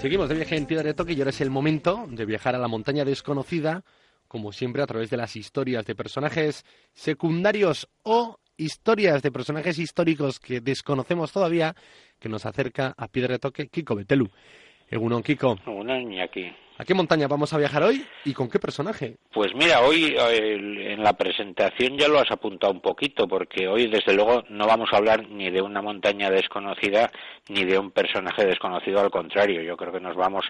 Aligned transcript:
Seguimos 0.00 0.28
de 0.28 0.34
viaje 0.34 0.56
en 0.56 0.66
Piedra 0.66 0.84
de 0.84 0.94
Toque 0.94 1.12
y 1.12 1.18
ahora 1.18 1.30
es 1.30 1.40
el 1.40 1.50
momento 1.50 2.06
de 2.08 2.24
viajar 2.24 2.54
a 2.54 2.58
la 2.58 2.68
montaña 2.68 3.04
desconocida, 3.04 3.84
como 4.26 4.52
siempre 4.52 4.82
a 4.82 4.86
través 4.86 5.10
de 5.10 5.16
las 5.16 5.36
historias 5.36 5.84
de 5.86 5.94
personajes 5.94 6.64
secundarios 6.92 7.88
o 8.02 8.38
historias 8.56 9.22
de 9.22 9.30
personajes 9.30 9.78
históricos 9.78 10.40
que 10.40 10.60
desconocemos 10.60 11.32
todavía, 11.32 11.76
que 12.18 12.28
nos 12.28 12.46
acerca 12.46 12.94
a 12.96 13.08
Piedra 13.08 13.34
de 13.34 13.38
Toque 13.38 13.68
Kiko 13.68 13.94
Betelu. 13.94 14.30
Egunon, 14.92 15.22
Kiko. 15.22 15.56
Egunon, 15.66 16.20
aquí. 16.20 16.52
¿A 16.76 16.84
qué 16.84 16.92
montaña 16.92 17.26
vamos 17.26 17.52
a 17.54 17.58
viajar 17.58 17.82
hoy 17.82 18.04
y 18.26 18.34
con 18.34 18.50
qué 18.50 18.58
personaje? 18.58 19.16
Pues 19.32 19.54
mira, 19.54 19.80
hoy 19.80 20.14
en 20.18 21.02
la 21.02 21.14
presentación 21.14 21.96
ya 21.96 22.08
lo 22.08 22.18
has 22.18 22.30
apuntado 22.30 22.72
un 22.74 22.80
poquito, 22.80 23.26
porque 23.26 23.66
hoy 23.68 23.86
desde 23.86 24.14
luego 24.14 24.44
no 24.50 24.66
vamos 24.66 24.90
a 24.92 24.98
hablar 24.98 25.26
ni 25.30 25.50
de 25.50 25.62
una 25.62 25.80
montaña 25.80 26.28
desconocida 26.28 27.10
ni 27.48 27.64
de 27.64 27.78
un 27.78 27.90
personaje 27.90 28.44
desconocido, 28.44 29.00
al 29.00 29.10
contrario, 29.10 29.62
yo 29.62 29.78
creo 29.78 29.92
que 29.92 30.00
nos 30.00 30.14
vamos 30.14 30.44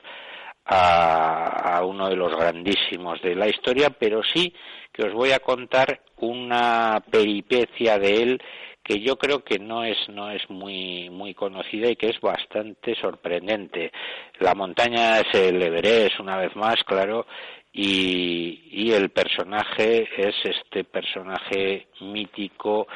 a, 0.64 1.76
a 1.76 1.84
uno 1.84 2.08
de 2.08 2.16
los 2.16 2.34
grandísimos 2.34 3.22
de 3.22 3.36
la 3.36 3.48
historia, 3.48 3.90
pero 3.90 4.22
sí 4.24 4.52
que 4.92 5.04
os 5.04 5.12
voy 5.12 5.30
a 5.30 5.38
contar 5.38 6.00
una 6.16 7.02
peripecia 7.10 7.98
de 7.98 8.22
él 8.22 8.42
que 8.82 9.00
yo 9.00 9.16
creo 9.16 9.44
que 9.44 9.58
no 9.58 9.84
es 9.84 9.96
no 10.08 10.30
es 10.30 10.42
muy 10.50 11.08
muy 11.10 11.34
conocida 11.34 11.88
y 11.88 11.96
que 11.96 12.08
es 12.08 12.20
bastante 12.20 12.94
sorprendente. 12.96 13.92
La 14.40 14.54
montaña 14.54 15.20
es 15.20 15.34
el 15.34 15.62
Everest 15.62 16.20
una 16.20 16.36
vez 16.36 16.54
más, 16.56 16.76
claro, 16.84 17.26
y, 17.72 18.68
y 18.70 18.92
el 18.92 19.10
personaje 19.10 20.08
es 20.16 20.34
este 20.44 20.84
personaje 20.84 21.88
mítico 22.00 22.86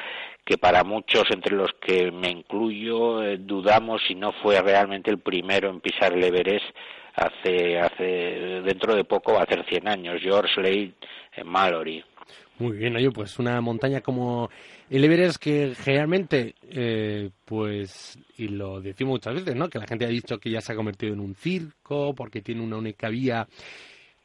que 0.47 0.57
para 0.57 0.85
muchos, 0.85 1.25
entre 1.29 1.55
los 1.57 1.71
que 1.81 2.09
me 2.09 2.29
incluyo, 2.29 3.21
eh, 3.21 3.37
dudamos 3.37 4.01
si 4.07 4.15
no 4.15 4.31
fue 4.31 4.61
realmente 4.61 5.11
el 5.11 5.19
primero 5.19 5.69
en 5.69 5.81
pisar 5.81 6.13
el 6.13 6.23
Everest 6.23 6.65
hace, 7.15 7.77
hace 7.79 8.61
dentro 8.63 8.95
de 8.95 9.03
poco, 9.03 9.33
va 9.33 9.41
a 9.41 9.43
hacer 9.43 9.65
100 9.67 9.87
años, 9.89 10.21
George 10.21 10.53
Slade 10.53 10.93
Mallory. 11.43 12.03
Muy 12.59 12.75
bien, 12.77 12.95
oye, 12.95 13.11
pues 13.11 13.37
una 13.37 13.61
montaña 13.61 14.01
como 14.01 14.49
el 14.89 15.03
Everest 15.03 15.37
que 15.37 15.75
generalmente, 15.75 16.55
eh, 16.63 17.29
pues, 17.45 18.17
y 18.35 18.47
lo 18.47 18.81
decimos 18.81 19.11
muchas 19.11 19.35
veces, 19.35 19.55
¿no? 19.55 19.69
Que 19.69 19.77
la 19.77 19.85
gente 19.85 20.05
ha 20.05 20.09
dicho 20.09 20.39
que 20.39 20.49
ya 20.49 20.59
se 20.59 20.71
ha 20.71 20.75
convertido 20.75 21.13
en 21.13 21.19
un 21.19 21.35
circo 21.35 22.15
porque 22.15 22.41
tiene 22.41 22.63
una 22.63 22.77
única 22.77 23.09
vía 23.09 23.47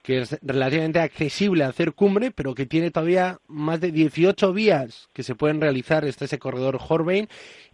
que 0.03 0.21
es 0.21 0.39
relativamente 0.43 0.99
accesible 1.01 1.65
a 1.65 1.69
hacer 1.69 1.93
cumbre, 1.93 2.31
pero 2.31 2.55
que 2.55 2.67
tiene 2.67 2.91
todavía 2.91 3.39
más 3.49 3.81
de 3.81 3.93
18 3.93 4.53
vías 4.55 5.11
que 5.13 5.23
se 5.23 5.35
pueden 5.35 5.61
realizar. 5.61 6.05
Está 6.07 6.25
ese 6.25 6.39
corredor 6.39 6.79
Horbein 6.89 7.29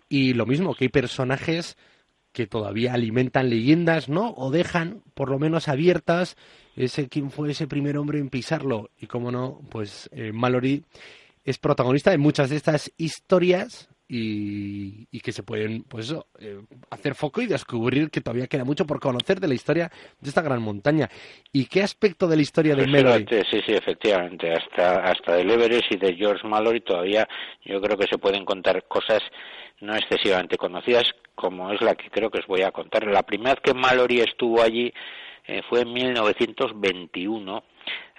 y 0.09 0.35
lo 0.35 0.45
mismo, 0.45 0.75
que 0.75 0.87
hay 0.87 0.89
personajes 0.91 1.77
que 2.33 2.47
todavía 2.47 2.95
alimentan 2.95 3.49
leyendas, 3.49 4.09
¿no? 4.09 4.35
O 4.37 4.51
dejan, 4.51 5.03
por 5.15 5.31
lo 5.31 5.39
menos 5.39 5.69
abiertas, 5.69 6.37
ese 6.79 7.09
quién 7.09 7.31
fue 7.31 7.51
ese 7.51 7.67
primer 7.67 7.99
hombre 7.99 8.19
en 8.19 8.31
pisarlo. 8.31 8.91
Y 9.01 9.07
como 9.07 9.31
no, 9.31 9.61
pues 9.71 10.09
eh, 10.13 10.33
Mallory 10.33 10.85
es 11.45 11.59
protagonista 11.59 12.11
de 12.11 12.19
muchas 12.19 12.51
de 12.51 12.57
estas 12.57 12.93
historias 12.97 13.89
y, 14.11 15.21
que 15.21 15.33
se 15.33 15.43
pueden, 15.43 15.83
pues 15.83 16.15
eh, 16.41 16.61
hacer 16.91 17.15
foco 17.15 17.43
y 17.43 17.47
descubrir 17.47 18.11
que 18.11 18.23
todavía 18.23 18.47
queda 18.47 18.65
mucho 18.65 18.87
por 18.87 19.01
conocer 19.01 19.39
de 19.39 19.49
la 19.49 19.55
historia 19.55 19.91
de 20.21 20.29
esta 20.29 20.41
gran 20.41 20.63
montaña. 20.63 21.09
¿Y 21.53 21.67
qué 21.67 21.83
aspecto 21.83 22.27
de 22.27 22.37
la 22.37 22.43
historia 22.43 22.75
de 22.75 22.87
Mallory? 22.87 23.27
Sí, 23.29 23.61
sí, 23.67 23.75
efectivamente. 23.75 24.51
Hasta, 24.53 25.03
hasta 25.03 25.35
del 25.35 25.51
Everest 25.51 25.93
y 25.93 25.97
de 25.97 26.15
George 26.15 26.47
Mallory 26.47 26.81
todavía 26.81 27.29
yo 27.65 27.81
creo 27.83 27.99
que 27.99 28.07
se 28.07 28.19
pueden 28.19 28.45
contar 28.47 28.85
cosas 28.89 29.21
no 29.81 29.95
excesivamente 29.95 30.57
conocidas 30.57 31.05
como 31.35 31.73
es 31.73 31.81
la 31.81 31.95
que 31.95 32.11
creo 32.11 32.31
que 32.31 32.39
os 32.39 32.47
voy 32.47 32.63
a 32.63 32.73
contar. 32.73 33.07
La 33.07 33.23
primera 33.23 33.55
vez 33.55 33.61
que 33.63 33.75
Mallory 33.75 34.21
estuvo 34.21 34.63
allí 34.63 34.93
eh, 35.49 35.63
fue 35.69 35.81
en 35.81 35.95
1921 35.95 37.65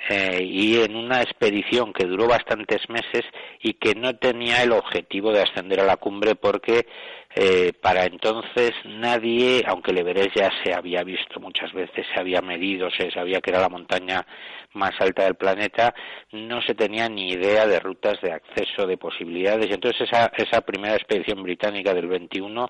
eh, 0.10 0.44
y 0.44 0.82
en 0.82 0.96
una 0.96 1.22
expedición 1.22 1.94
que 1.94 2.06
duró 2.06 2.28
bastantes 2.28 2.90
meses 2.90 3.24
y 3.62 3.76
que 3.76 3.94
no 3.94 4.16
tenía 4.16 4.64
el 4.64 4.72
objetivo 4.72 5.32
de 5.32 5.44
ascender 5.44 5.80
a 5.80 5.86
la 5.86 5.98
cumbre 5.98 6.34
porque 6.34 6.88
eh, 7.36 7.74
para 7.80 8.06
entonces 8.06 8.72
nadie, 8.86 9.64
aunque 9.68 9.92
el 9.92 10.00
Everest 10.00 10.36
ya 10.36 10.52
se 10.64 10.74
había 10.74 11.04
visto 11.04 11.40
muchas 11.40 11.72
veces, 11.74 12.06
se 12.14 12.20
había 12.20 12.42
medido, 12.42 12.90
se 12.90 13.12
sabía 13.12 13.40
que 13.40 13.52
era 13.52 13.62
la 13.62 13.70
montaña 13.70 14.26
más 14.74 15.00
alta 15.00 15.26
del 15.26 15.36
planeta, 15.36 15.94
no 16.32 16.62
se 16.62 16.74
tenía 16.74 17.08
ni 17.08 17.30
idea 17.30 17.68
de 17.68 17.80
rutas 17.80 18.20
de 18.22 18.32
acceso, 18.32 18.88
de 18.88 18.98
posibilidades. 18.98 19.70
Entonces 19.70 20.02
esa, 20.02 20.32
esa 20.36 20.62
primera 20.62 20.96
expedición 20.96 21.44
británica 21.44 21.94
del 21.94 22.08
21 22.08 22.68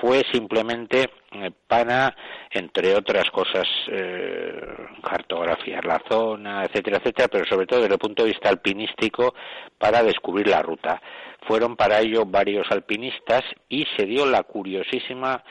fue 0.00 0.22
simplemente 0.32 1.10
eh, 1.32 1.50
para, 1.66 2.14
entre 2.50 2.94
otras 2.94 3.30
cosas, 3.30 3.66
eh, 3.88 4.58
cartografiar 5.02 5.84
la 5.84 6.02
zona, 6.08 6.64
etcétera, 6.64 6.98
etcétera, 6.98 7.28
pero 7.28 7.44
sobre 7.44 7.66
todo 7.66 7.80
desde 7.80 7.94
el 7.94 8.00
punto 8.00 8.22
de 8.22 8.30
vista 8.30 8.48
alpinístico 8.48 9.34
para 9.78 10.02
descubrir 10.02 10.48
la 10.48 10.62
ruta. 10.62 11.00
Fueron 11.46 11.76
para 11.76 12.00
ello 12.00 12.24
varios 12.26 12.66
alpinistas 12.70 13.42
y 13.68 13.84
se 13.96 14.06
dio 14.06 14.26
la 14.26 14.42
curiosísima 14.42 15.42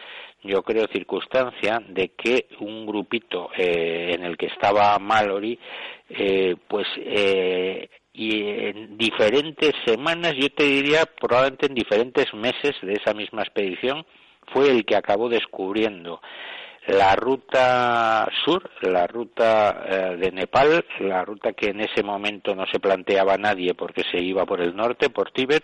yo 0.46 0.62
creo, 0.62 0.86
circunstancia 0.94 1.82
de 1.88 2.10
que 2.10 2.48
un 2.60 2.86
grupito 2.86 3.50
eh, 3.58 4.12
en 4.14 4.24
el 4.24 4.38
que 4.38 4.46
estaba 4.48 4.98
Mallory, 5.00 5.60
eh, 6.10 6.56
pues 6.68 6.88
eh, 6.98 7.90
y 8.14 8.48
en 8.48 8.98
diferentes 8.98 9.74
semanas, 9.86 10.34
yo 10.38 10.50
te 10.50 10.64
diría 10.64 11.06
probablemente 11.06 11.66
en 11.66 11.74
diferentes 11.74 12.34
meses 12.34 12.76
de 12.82 12.94
esa 12.94 13.14
misma 13.14 13.42
expedición, 13.42 14.06
fue 14.54 14.70
el 14.70 14.86
que 14.86 14.96
acabó 14.96 15.28
descubriendo 15.28 16.22
la 16.88 17.16
ruta 17.16 18.28
sur, 18.44 18.70
la 18.82 19.08
ruta 19.08 19.86
eh, 19.88 20.18
de 20.18 20.32
Nepal, 20.32 20.86
la 21.00 21.26
ruta 21.26 21.54
que 21.54 21.70
en 21.70 21.82
ese 21.82 22.04
momento 22.04 22.56
no 22.56 22.66
se 22.68 22.80
planteaba 22.80 23.38
nadie 23.38 23.74
porque 23.74 24.04
se 24.12 24.20
iba 24.20 24.46
por 24.46 24.62
el 24.62 24.76
norte, 24.76 25.10
por 25.10 25.32
Tíbet, 25.32 25.64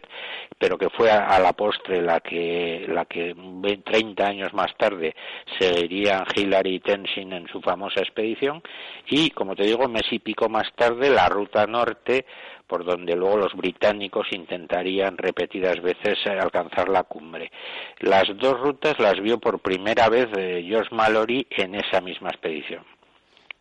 pero 0.57 0.77
que 0.77 0.89
fue 0.89 1.11
a, 1.11 1.39
la 1.39 1.53
postre 1.53 2.01
la 2.01 2.21
que, 2.21 2.85
la 2.87 3.05
que 3.05 3.35
30 3.83 4.25
años 4.25 4.53
más 4.53 4.75
tarde 4.77 5.15
seguirían 5.59 6.23
Hillary 6.35 6.75
y 6.75 6.79
Tenzin 6.79 7.33
en 7.33 7.47
su 7.47 7.61
famosa 7.61 7.99
expedición, 7.99 8.63
y 9.07 9.29
como 9.29 9.55
te 9.55 9.63
digo, 9.63 9.87
mes 9.87 10.11
y 10.11 10.19
pico 10.19 10.49
más 10.49 10.71
tarde 10.75 11.09
la 11.09 11.29
ruta 11.29 11.67
norte 11.67 12.25
por 12.71 12.85
donde 12.85 13.17
luego 13.17 13.35
los 13.35 13.53
británicos 13.53 14.27
intentarían 14.31 15.17
repetidas 15.17 15.81
veces 15.81 16.17
eh, 16.25 16.29
alcanzar 16.39 16.87
la 16.87 17.03
cumbre. 17.03 17.51
Las 17.99 18.23
dos 18.39 18.57
rutas 18.61 18.97
las 18.97 19.19
vio 19.19 19.39
por 19.39 19.59
primera 19.59 20.07
vez 20.07 20.29
eh, 20.37 20.63
George 20.65 20.95
Mallory 20.95 21.45
en 21.49 21.75
esa 21.75 21.99
misma 21.99 22.29
expedición. 22.29 22.85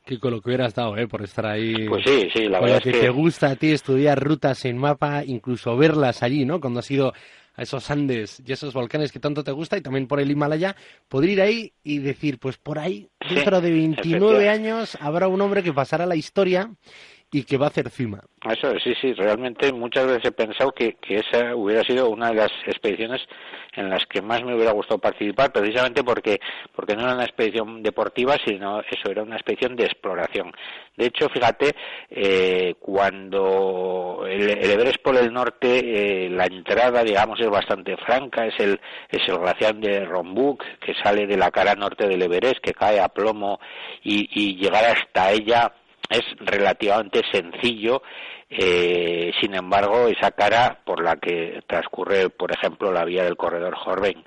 Kiko, 0.06 0.30
lo 0.30 0.40
que 0.40 0.50
hubieras 0.50 0.76
dado, 0.76 0.96
¿eh? 0.96 1.08
Por 1.08 1.22
estar 1.22 1.44
ahí. 1.44 1.88
Pues 1.88 2.04
sí, 2.06 2.28
sí, 2.32 2.44
la 2.44 2.60
verdad 2.60 2.80
que, 2.80 2.90
es 2.90 2.94
que... 2.94 3.02
te 3.02 3.10
gusta 3.10 3.50
a 3.50 3.56
ti 3.56 3.72
estudiar 3.72 4.22
rutas 4.22 4.64
en 4.64 4.78
mapa, 4.78 5.24
incluso 5.26 5.76
verlas 5.76 6.22
allí, 6.22 6.44
¿no? 6.44 6.60
Cuando 6.60 6.78
has 6.78 6.90
ido 6.92 7.12
a 7.56 7.62
esos 7.62 7.90
Andes 7.90 8.40
y 8.46 8.52
esos 8.52 8.72
volcanes 8.72 9.10
que 9.10 9.18
tanto 9.18 9.42
te 9.42 9.50
gusta 9.50 9.76
y 9.76 9.80
también 9.80 10.06
por 10.06 10.20
el 10.20 10.30
Himalaya, 10.30 10.76
poder 11.08 11.30
ir 11.30 11.40
ahí 11.40 11.72
y 11.82 11.98
decir, 11.98 12.38
pues 12.38 12.58
por 12.58 12.78
ahí, 12.78 13.08
dentro 13.28 13.60
de 13.60 13.72
29 13.72 14.48
años, 14.48 14.96
habrá 15.00 15.26
un 15.26 15.40
hombre 15.40 15.64
que 15.64 15.72
pasará 15.72 16.06
la 16.06 16.14
historia 16.14 16.70
y 17.32 17.44
que 17.44 17.56
va 17.56 17.66
a 17.66 17.68
hacer 17.68 17.88
cima. 17.90 18.20
Eso, 18.48 18.72
sí, 18.82 18.94
sí, 19.00 19.12
realmente 19.12 19.72
muchas 19.72 20.06
veces 20.06 20.24
he 20.24 20.32
pensado 20.32 20.72
que, 20.72 20.94
que 20.94 21.16
esa 21.16 21.54
hubiera 21.54 21.84
sido 21.84 22.08
una 22.08 22.30
de 22.30 22.36
las 22.36 22.50
expediciones 22.66 23.20
en 23.74 23.90
las 23.90 24.04
que 24.06 24.22
más 24.22 24.42
me 24.42 24.54
hubiera 24.54 24.72
gustado 24.72 24.98
participar, 24.98 25.52
precisamente 25.52 26.02
porque, 26.02 26.40
porque 26.74 26.96
no 26.96 27.02
era 27.02 27.14
una 27.14 27.24
expedición 27.24 27.82
deportiva, 27.82 28.36
sino 28.44 28.80
eso 28.80 29.10
era 29.10 29.22
una 29.22 29.36
expedición 29.36 29.76
de 29.76 29.84
exploración. 29.84 30.52
De 30.96 31.06
hecho, 31.06 31.28
fíjate, 31.28 31.76
eh, 32.10 32.74
cuando 32.80 34.24
el, 34.26 34.50
Everest 34.50 35.02
por 35.02 35.16
el 35.16 35.32
norte, 35.32 36.24
eh, 36.24 36.30
la 36.30 36.46
entrada, 36.46 37.04
digamos, 37.04 37.38
es 37.40 37.48
bastante 37.48 37.96
franca, 37.98 38.46
es 38.46 38.58
el, 38.58 38.80
es 39.10 39.28
el 39.28 39.38
glaciar 39.38 39.76
de 39.76 40.04
Rombuk, 40.04 40.64
que 40.80 40.94
sale 40.94 41.26
de 41.26 41.36
la 41.36 41.50
cara 41.50 41.74
norte 41.74 42.08
del 42.08 42.22
Everest, 42.22 42.60
que 42.60 42.72
cae 42.72 42.98
a 42.98 43.08
plomo, 43.08 43.60
y, 44.02 44.28
y 44.32 44.56
llegar 44.56 44.84
hasta 44.84 45.30
ella 45.30 45.72
es 46.10 46.22
relativamente 46.40 47.22
sencillo 47.32 48.02
eh, 48.52 49.30
sin 49.40 49.54
embargo, 49.54 50.08
esa 50.08 50.32
cara 50.32 50.80
por 50.84 51.04
la 51.04 51.16
que 51.16 51.62
transcurre, 51.68 52.30
por 52.30 52.50
ejemplo, 52.50 52.92
la 52.92 53.04
vía 53.04 53.22
del 53.22 53.36
corredor 53.36 53.76
Jorben, 53.76 54.24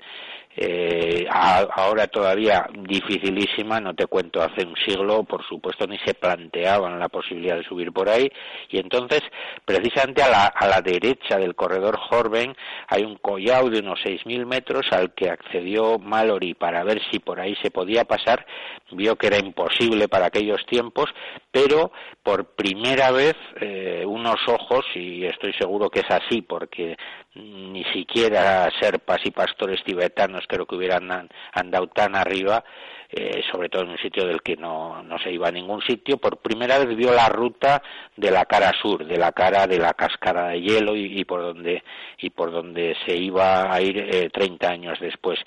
eh, 0.56 1.26
ahora 1.30 2.06
todavía 2.06 2.66
dificilísima, 2.86 3.80
no 3.80 3.94
te 3.94 4.06
cuento 4.06 4.42
hace 4.42 4.66
un 4.66 4.76
siglo, 4.76 5.24
por 5.24 5.44
supuesto 5.46 5.86
ni 5.86 5.98
se 5.98 6.14
planteaban 6.14 6.98
la 6.98 7.08
posibilidad 7.08 7.56
de 7.56 7.64
subir 7.64 7.92
por 7.92 8.08
ahí, 8.08 8.30
y 8.68 8.78
entonces 8.78 9.22
precisamente 9.64 10.22
a 10.22 10.28
la, 10.28 10.46
a 10.46 10.68
la 10.68 10.80
derecha 10.80 11.38
del 11.38 11.54
corredor 11.54 11.98
Jorben 11.98 12.54
hay 12.88 13.02
un 13.02 13.16
collao 13.16 13.68
de 13.70 13.80
unos 13.80 14.00
6.000 14.00 14.46
metros 14.46 14.86
al 14.92 15.12
que 15.14 15.30
accedió 15.30 15.98
Mallory 15.98 16.54
para 16.54 16.84
ver 16.84 17.00
si 17.10 17.18
por 17.18 17.40
ahí 17.40 17.56
se 17.62 17.70
podía 17.70 18.04
pasar, 18.04 18.46
vio 18.92 19.16
que 19.16 19.26
era 19.26 19.38
imposible 19.38 20.08
para 20.08 20.26
aquellos 20.26 20.64
tiempos, 20.66 21.06
pero 21.50 21.92
por 22.22 22.54
primera 22.54 23.10
vez 23.10 23.34
eh, 23.60 24.04
unos 24.06 24.40
ojos, 24.46 24.84
y 24.94 25.24
estoy 25.24 25.52
seguro 25.54 25.90
que 25.90 26.00
es 26.00 26.10
así 26.10 26.42
porque 26.42 26.96
ni 27.34 27.82
siquiera 27.92 28.70
serpas 28.80 29.20
y 29.24 29.30
pastores 29.30 29.82
tibetanos 29.82 30.44
creo 30.46 30.66
que 30.66 30.76
hubieran 30.76 31.28
andado 31.52 31.88
tan 31.88 32.14
arriba, 32.14 32.64
eh, 33.10 33.42
sobre 33.50 33.68
todo 33.68 33.82
en 33.82 33.90
un 33.90 33.98
sitio 33.98 34.26
del 34.26 34.42
que 34.42 34.56
no, 34.56 35.02
no 35.02 35.18
se 35.18 35.32
iba 35.32 35.48
a 35.48 35.52
ningún 35.52 35.82
sitio, 35.82 36.18
por 36.18 36.38
primera 36.38 36.78
vez 36.78 36.96
vio 36.96 37.12
la 37.12 37.28
ruta 37.28 37.82
de 38.16 38.30
la 38.30 38.44
cara 38.44 38.72
sur, 38.80 39.04
de 39.04 39.18
la 39.18 39.32
cara 39.32 39.66
de 39.66 39.78
la 39.78 39.94
cascada 39.94 40.48
de 40.48 40.60
hielo 40.60 40.94
y, 40.96 41.24
por 41.24 41.42
donde 41.42 41.82
y 42.18 42.30
por 42.30 42.52
donde 42.52 42.96
se 43.04 43.16
iba 43.16 43.72
a 43.72 43.80
ir 43.80 43.98
eh, 43.98 44.30
30 44.30 44.68
años 44.68 44.98
después. 45.00 45.38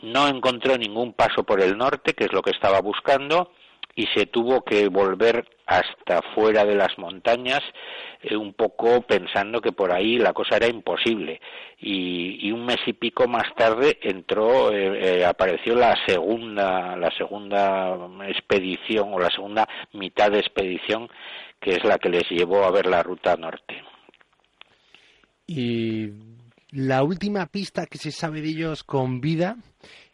No 0.00 0.28
encontró 0.28 0.76
ningún 0.76 1.14
paso 1.14 1.44
por 1.44 1.62
el 1.62 1.78
norte, 1.78 2.12
que 2.12 2.24
es 2.24 2.32
lo 2.32 2.42
que 2.42 2.50
estaba 2.50 2.80
buscando, 2.80 3.52
y 3.94 4.06
se 4.08 4.26
tuvo 4.26 4.62
que 4.62 4.88
volver 4.88 5.48
hasta 5.66 6.20
fuera 6.34 6.64
de 6.64 6.74
las 6.74 6.98
montañas 6.98 7.62
eh, 8.22 8.36
un 8.36 8.52
poco 8.52 9.02
pensando 9.02 9.60
que 9.60 9.72
por 9.72 9.92
ahí 9.92 10.18
la 10.18 10.32
cosa 10.32 10.56
era 10.56 10.66
imposible. 10.66 11.40
Y, 11.80 12.50
un 12.52 12.66
mes 12.66 12.78
y 12.86 12.92
pico 12.92 13.26
más 13.26 13.54
tarde 13.56 13.98
entró 14.02 14.70
eh, 14.72 15.20
eh, 15.20 15.24
apareció 15.24 15.74
la 15.74 15.96
segunda 16.06 16.96
la 16.96 17.10
segunda 17.16 17.96
expedición 18.28 19.12
o 19.12 19.18
la 19.18 19.30
segunda 19.30 19.68
mitad 19.92 20.30
de 20.30 20.38
expedición 20.38 21.08
que 21.60 21.72
es 21.72 21.84
la 21.84 21.98
que 21.98 22.10
les 22.10 22.28
llevó 22.30 22.64
a 22.64 22.70
ver 22.70 22.86
la 22.86 23.02
ruta 23.02 23.36
norte. 23.36 23.82
Y 25.46 26.10
la 26.74 27.04
última 27.04 27.46
pista 27.46 27.86
que 27.86 27.98
se 27.98 28.10
sabe 28.10 28.40
de 28.40 28.48
ellos 28.48 28.82
con 28.82 29.20
vida 29.20 29.56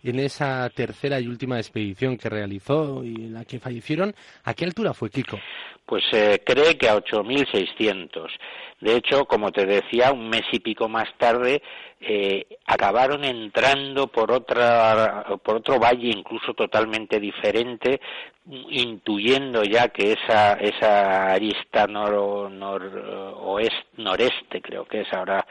en 0.03 0.19
esa 0.19 0.69
tercera 0.71 1.21
y 1.21 1.27
última 1.27 1.59
expedición 1.59 2.17
que 2.17 2.29
realizó 2.29 3.03
y 3.05 3.15
en 3.15 3.35
la 3.35 3.45
que 3.45 3.59
fallecieron. 3.59 4.15
¿A 4.45 4.55
qué 4.55 4.65
altura 4.65 4.95
fue 4.95 5.11
Kiko? 5.11 5.39
Pues 5.87 6.05
se 6.11 6.43
cree 6.45 6.77
que 6.79 6.89
a 6.89 6.97
8.600. 6.97 8.29
De 8.81 8.97
hecho, 8.97 9.25
como 9.25 9.51
te 9.51 9.67
decía, 9.67 10.12
un 10.12 10.29
mes 10.29 10.43
y 10.53 10.61
pico 10.61 10.89
más 10.89 11.09
tarde 11.19 11.62
eh, 12.01 12.47
acabaron 12.67 13.25
entrando 13.25 14.07
por 14.07 14.33
otra 14.33 15.27
por 15.43 15.57
otro 15.57 15.79
valle 15.79 16.09
incluso 16.09 16.55
totalmente 16.55 17.21
diferente 17.21 18.01
intuyendo 18.71 19.62
ya 19.65 19.89
que 19.89 20.12
esa 20.15 20.55
esa 20.55 21.33
arista 21.33 21.87
nor, 21.87 22.51
noreste 23.99 24.62
creo 24.62 24.87
que 24.87 25.03
es 25.03 25.12
ahora 25.12 25.47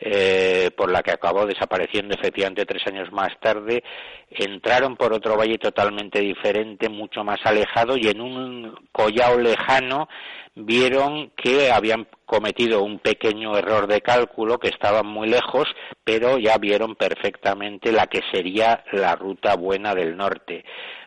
eh, 0.00 0.70
por 0.76 0.90
la 0.90 1.02
que 1.02 1.12
acabó 1.12 1.46
desapareciendo 1.46 2.14
efectivamente 2.14 2.64
tres 2.64 2.82
años 2.86 3.12
más 3.12 3.38
tarde 3.40 3.84
entraron 4.30 4.96
por 4.96 5.12
otro 5.12 5.36
valle 5.36 5.58
totalmente 5.58 6.20
diferente 6.20 6.88
mucho 6.88 7.24
más 7.24 7.40
alejado 7.44 7.96
y 7.96 8.08
en 8.08 8.20
un 8.20 8.74
collao 8.92 9.38
lejano 9.38 10.08
vieron 10.54 11.30
que 11.36 11.70
habían 11.70 12.06
cometido 12.26 12.82
un 12.82 12.98
pequeño 12.98 13.56
error 13.56 13.86
de 13.86 14.00
cálculo, 14.00 14.58
que 14.58 14.68
estaban 14.68 15.06
muy 15.06 15.28
lejos, 15.28 15.68
pero 16.04 16.38
ya 16.38 16.58
vieron 16.58 16.96
perfectamente 16.96 17.92
la 17.92 18.06
que 18.06 18.20
sería 18.32 18.84
la 18.92 19.14
ruta 19.16 19.56
buena 19.56 19.94
del 19.94 20.16
norte. 20.16 20.64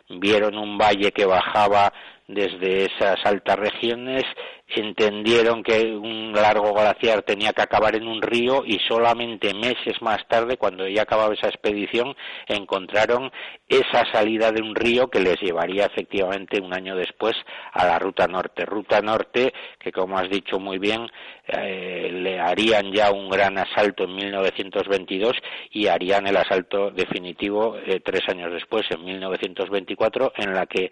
Vieron 0.08 0.58
un 0.58 0.76
valle 0.76 1.12
que 1.12 1.24
bajaba 1.24 1.92
desde 2.26 2.86
esas 2.86 3.24
altas 3.24 3.58
regiones 3.58 4.24
entendieron 4.66 5.62
que 5.62 5.94
un 5.94 6.32
largo 6.32 6.72
glaciar 6.72 7.22
tenía 7.22 7.52
que 7.52 7.62
acabar 7.62 7.94
en 7.94 8.08
un 8.08 8.22
río 8.22 8.64
y 8.66 8.78
solamente 8.88 9.52
meses 9.54 10.00
más 10.00 10.26
tarde, 10.26 10.56
cuando 10.56 10.88
ya 10.88 11.02
acababa 11.02 11.34
esa 11.34 11.48
expedición, 11.48 12.16
encontraron 12.48 13.30
esa 13.68 14.04
salida 14.10 14.50
de 14.52 14.62
un 14.62 14.74
río 14.74 15.08
que 15.08 15.20
les 15.20 15.40
llevaría 15.40 15.86
efectivamente 15.86 16.60
un 16.60 16.74
año 16.74 16.96
después 16.96 17.34
a 17.72 17.86
la 17.86 17.98
ruta 17.98 18.26
norte. 18.26 18.64
Ruta 18.64 19.00
norte 19.00 19.52
que, 19.78 19.92
como 19.92 20.18
has 20.18 20.30
dicho 20.30 20.58
muy 20.58 20.78
bien, 20.78 21.06
eh, 21.46 22.08
le 22.10 22.40
harían 22.40 22.90
ya 22.90 23.12
un 23.12 23.28
gran 23.28 23.58
asalto 23.58 24.04
en 24.04 24.14
1922 24.14 25.34
y 25.70 25.86
harían 25.88 26.26
el 26.26 26.36
asalto 26.36 26.90
definitivo 26.90 27.76
eh, 27.76 28.00
tres 28.00 28.22
años 28.28 28.50
después, 28.50 28.84
en 28.90 29.04
1924, 29.04 30.32
en 30.38 30.54
la 30.54 30.66
que 30.66 30.90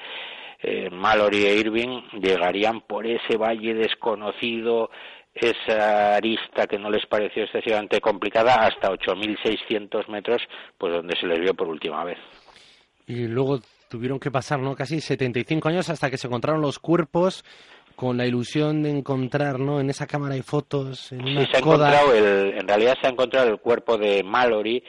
eh, 0.63 0.89
Mallory 0.91 1.47
e 1.47 1.57
Irving 1.57 2.03
llegarían 2.21 2.83
por 2.83 3.07
ese 3.07 3.37
valle 3.37 3.75
desconocido, 3.75 4.91
esa 5.35 6.17
arista 6.17 6.67
que 6.67 6.79
no 6.79 6.91
les 6.91 7.07
pareció 7.07 7.45
excesivamente 7.45 8.01
complicada, 8.01 8.55
hasta 8.55 8.91
8.600 8.91 10.09
metros, 10.09 10.43
pues 10.79 10.93
donde 10.93 11.17
se 11.19 11.27
les 11.27 11.41
vio 11.41 11.55
por 11.55 11.69
última 11.69 12.05
vez. 12.05 12.19
Y 13.07 13.27
luego 13.27 13.59
tuvieron 13.89 14.19
que 14.19 14.31
pasar 14.31 14.61
¿no? 14.61 14.75
casi 14.75 15.01
75 15.01 15.69
años 15.69 15.91
hasta 15.91 16.11
que 16.11 16.17
se 16.17 16.27
encontraron 16.27 16.63
los 16.63 16.79
cuerpos 16.79 17.45
con 17.97 18.17
la 18.17 18.27
ilusión 18.27 18.83
de 18.83 18.91
encontrar 18.91 19.61
¿no? 19.61 19.81
en 19.81 19.91
esa 19.91 20.07
cámara 20.07 20.35
de 20.35 20.43
fotos 20.43 21.13
en 21.13 21.21
una 21.21 21.47
se 21.47 21.57
ha 21.57 21.61
encontrado 21.61 22.15
el, 22.15 22.55
en 22.59 22.67
realidad 22.67 22.95
se 23.01 23.07
ha 23.07 23.11
encontrado 23.11 23.51
el 23.51 23.59
cuerpo 23.59 23.99
de 23.99 24.23
Mallory 24.23 24.83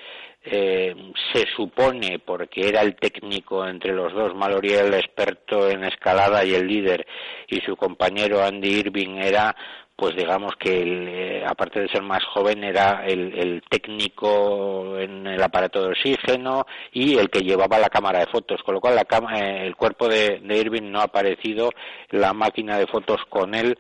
eh, 0.45 1.13
se 1.33 1.45
supone, 1.55 2.19
porque 2.19 2.67
era 2.67 2.81
el 2.81 2.95
técnico 2.95 3.65
entre 3.65 3.93
los 3.93 4.13
dos, 4.13 4.35
Mallory 4.35 4.73
el 4.73 4.93
experto 4.93 5.69
en 5.69 5.83
escalada 5.85 6.43
y 6.43 6.53
el 6.53 6.67
líder, 6.67 7.05
y 7.47 7.61
su 7.61 7.75
compañero 7.75 8.43
Andy 8.43 8.79
Irving 8.79 9.17
era, 9.21 9.55
pues 9.95 10.15
digamos 10.15 10.53
que 10.59 10.81
eh, 10.83 11.45
aparte 11.45 11.79
de 11.79 11.87
ser 11.87 12.01
más 12.01 12.23
joven, 12.25 12.63
era 12.63 13.05
el, 13.05 13.61
técnico 13.69 14.99
en 14.99 15.27
el 15.27 15.41
aparato 15.41 15.81
de 15.81 15.91
oxígeno 15.91 16.65
y 16.91 17.17
el 17.17 17.29
que 17.29 17.41
llevaba 17.41 17.79
la 17.79 17.89
cámara 17.89 18.19
de 18.19 18.27
fotos, 18.27 18.61
con 18.63 18.75
lo 18.75 18.81
cual 18.81 18.95
la 18.95 19.05
eh, 19.37 19.65
el 19.65 19.75
cuerpo 19.75 20.09
de, 20.09 20.39
de 20.43 20.57
Irving 20.57 20.91
no 20.91 20.99
ha 20.99 21.03
aparecido, 21.03 21.69
la 22.09 22.33
máquina 22.33 22.77
de 22.77 22.87
fotos 22.87 23.21
con 23.29 23.55
él 23.55 23.77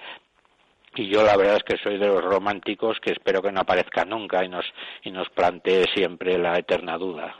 y 0.95 1.09
yo 1.09 1.23
la 1.23 1.37
verdad 1.37 1.57
es 1.57 1.63
que 1.63 1.81
soy 1.83 1.97
de 1.97 2.07
los 2.07 2.23
románticos 2.23 2.97
que 3.01 3.11
espero 3.11 3.41
que 3.41 3.51
no 3.51 3.61
aparezca 3.61 4.05
nunca 4.05 4.43
y 4.43 4.49
nos, 4.49 4.65
y 5.03 5.11
nos 5.11 5.29
plantee 5.29 5.85
siempre 5.93 6.37
la 6.37 6.57
eterna 6.57 6.97
duda. 6.97 7.35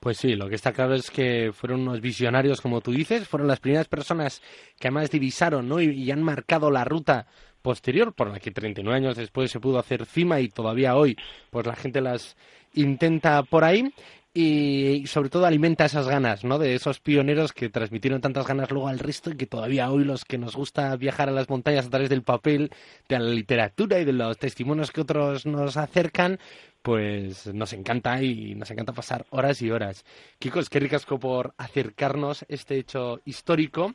Pues 0.00 0.16
sí, 0.16 0.34
lo 0.34 0.48
que 0.48 0.54
está 0.54 0.72
claro 0.72 0.94
es 0.94 1.10
que 1.10 1.52
fueron 1.52 1.80
unos 1.80 2.00
visionarios, 2.00 2.62
como 2.62 2.80
tú 2.80 2.90
dices, 2.90 3.28
fueron 3.28 3.48
las 3.48 3.60
primeras 3.60 3.86
personas 3.86 4.40
que 4.78 4.88
además 4.88 5.10
divisaron 5.10 5.68
¿no? 5.68 5.78
y, 5.78 6.10
han 6.10 6.22
marcado 6.22 6.70
la 6.70 6.84
ruta 6.84 7.26
posterior 7.60 8.14
por 8.14 8.30
la 8.30 8.40
que 8.40 8.50
39 8.50 8.96
años 8.96 9.16
después 9.16 9.50
se 9.50 9.60
pudo 9.60 9.78
hacer 9.78 10.06
cima 10.06 10.40
y 10.40 10.48
todavía 10.48 10.96
hoy 10.96 11.16
pues 11.50 11.66
la 11.66 11.76
gente 11.76 12.00
las 12.00 12.34
intenta 12.72 13.42
por 13.42 13.64
ahí 13.64 13.92
y 14.32 15.04
sobre 15.06 15.28
todo 15.28 15.44
alimenta 15.44 15.84
esas 15.84 16.06
ganas, 16.06 16.44
¿no? 16.44 16.58
De 16.58 16.74
esos 16.74 17.00
pioneros 17.00 17.52
que 17.52 17.68
transmitieron 17.68 18.20
tantas 18.20 18.46
ganas 18.46 18.70
luego 18.70 18.88
al 18.88 19.00
resto 19.00 19.30
y 19.30 19.36
que 19.36 19.46
todavía 19.46 19.90
hoy 19.90 20.04
los 20.04 20.24
que 20.24 20.38
nos 20.38 20.54
gusta 20.54 20.94
viajar 20.96 21.28
a 21.28 21.32
las 21.32 21.48
montañas 21.48 21.86
a 21.86 21.90
través 21.90 22.10
del 22.10 22.22
papel, 22.22 22.70
de 23.08 23.18
la 23.18 23.28
literatura 23.28 23.98
y 23.98 24.04
de 24.04 24.12
los 24.12 24.38
testimonios 24.38 24.92
que 24.92 25.00
otros 25.00 25.46
nos 25.46 25.76
acercan, 25.76 26.38
pues 26.82 27.52
nos 27.52 27.72
encanta 27.72 28.22
y 28.22 28.54
nos 28.54 28.70
encanta 28.70 28.92
pasar 28.92 29.26
horas 29.30 29.60
y 29.62 29.70
horas. 29.70 30.04
Kiko, 30.38 30.60
es 30.60 30.70
que 30.70 30.78
ricasco 30.78 31.18
por 31.18 31.52
acercarnos 31.58 32.44
este 32.48 32.78
hecho 32.78 33.20
histórico 33.24 33.94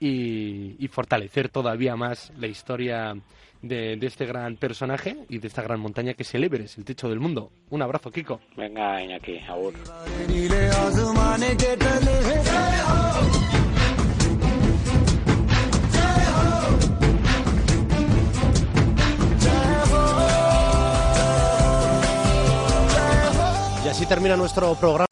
y, 0.00 0.74
y 0.82 0.88
fortalecer 0.88 1.50
todavía 1.50 1.94
más 1.94 2.32
la 2.38 2.48
historia 2.48 3.14
de, 3.62 3.98
este 4.02 4.26
gran 4.26 4.56
personaje 4.56 5.16
y 5.28 5.38
de 5.38 5.48
esta 5.48 5.62
gran 5.62 5.80
montaña 5.80 6.14
que 6.14 6.22
es 6.22 6.34
el 6.34 6.44
Everest, 6.44 6.78
el 6.78 6.84
techo 6.84 7.08
del 7.08 7.20
mundo. 7.20 7.50
Un 7.70 7.82
abrazo, 7.82 8.10
Kiko. 8.10 8.40
Venga, 8.56 9.02
Iñaki, 9.02 9.38
aún. 9.48 9.74
Y 23.84 23.88
así 23.88 24.06
termina 24.06 24.36
nuestro 24.36 24.74
programa. 24.74 25.09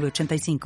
906985. 0.00 0.58